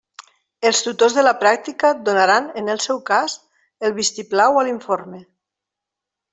[0.69, 3.37] Els tutors de la pràctica donaran, en el seu cas,
[3.87, 5.25] el vistiplau a l'informe.